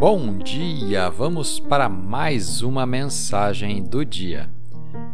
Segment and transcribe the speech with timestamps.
[0.00, 1.10] Bom dia!
[1.10, 4.48] Vamos para mais uma mensagem do dia.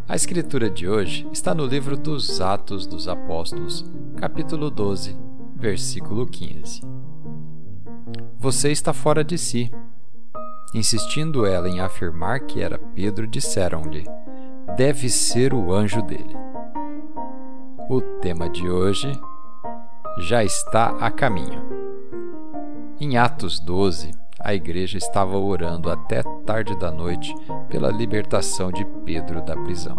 [0.07, 3.85] A escritura de hoje está no livro dos Atos dos Apóstolos,
[4.17, 5.17] capítulo 12,
[5.57, 6.83] versículo 15.
[8.39, 9.73] Você está fora de si.
[10.73, 14.05] Insistindo ela em afirmar que era Pedro, disseram-lhe:
[14.77, 16.37] Deve ser o anjo dele.
[17.91, 19.11] O tema de hoje
[20.21, 21.75] já está a caminho.
[23.01, 24.13] Em Atos 12,
[24.47, 27.35] a igreja estava orando até tarde da noite
[27.69, 29.97] pela libertação de Pedro da prisão.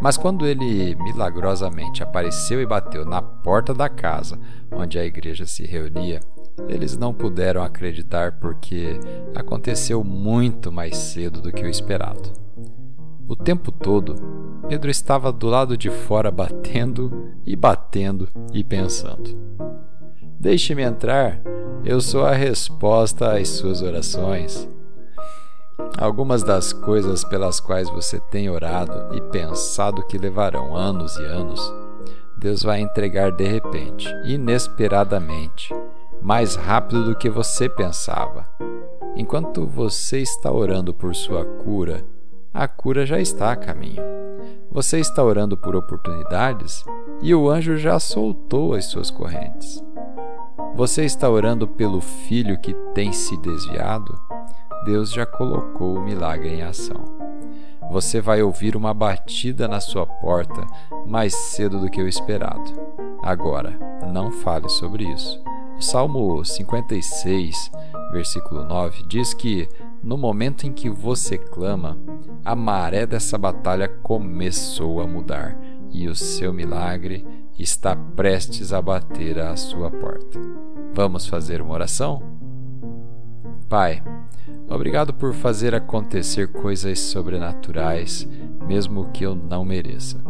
[0.00, 4.38] Mas quando ele milagrosamente apareceu e bateu na porta da casa
[4.70, 6.20] onde a igreja se reunia,
[6.68, 9.00] eles não puderam acreditar porque
[9.34, 12.32] aconteceu muito mais cedo do que o esperado.
[13.26, 14.14] O tempo todo,
[14.68, 19.36] Pedro estava do lado de fora batendo e batendo e pensando:
[20.38, 21.40] Deixe-me entrar,
[21.84, 24.68] eu sou a resposta às suas orações.
[25.98, 31.60] Algumas das coisas pelas quais você tem orado e pensado que levarão anos e anos,
[32.36, 35.72] Deus vai entregar de repente, inesperadamente,
[36.20, 38.48] mais rápido do que você pensava.
[39.14, 42.04] Enquanto você está orando por sua cura,
[42.52, 44.02] a cura já está a caminho.
[44.70, 46.84] Você está orando por oportunidades
[47.20, 49.82] e o anjo já soltou as suas correntes.
[50.74, 54.18] Você está orando pelo filho que tem se desviado?
[54.86, 57.04] Deus já colocou o milagre em ação.
[57.90, 60.66] Você vai ouvir uma batida na sua porta
[61.06, 62.72] mais cedo do que o esperado.
[63.22, 63.78] Agora,
[64.10, 65.42] não fale sobre isso.
[65.76, 67.70] O Salmo 56,
[68.10, 69.68] versículo 9, diz que
[70.02, 71.98] no momento em que você clama,
[72.42, 75.54] a maré dessa batalha começou a mudar
[75.90, 77.24] e o seu milagre
[77.58, 80.38] está prestes a bater à sua porta.
[80.94, 82.22] Vamos fazer uma oração?
[83.68, 84.02] Pai,
[84.68, 88.28] obrigado por fazer acontecer coisas sobrenaturais,
[88.66, 90.22] mesmo que eu não mereça.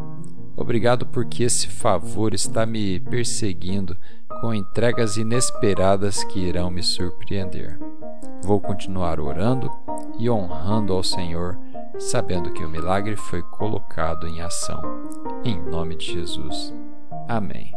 [0.57, 3.97] Obrigado porque esse favor está me perseguindo
[4.41, 7.79] com entregas inesperadas que irão me surpreender.
[8.45, 9.71] Vou continuar orando
[10.19, 11.59] e honrando ao Senhor,
[11.99, 14.83] sabendo que o milagre foi colocado em ação.
[15.45, 16.75] Em nome de Jesus.
[17.29, 17.73] Amém.